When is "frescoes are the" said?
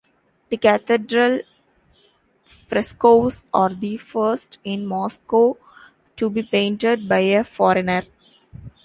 2.65-3.97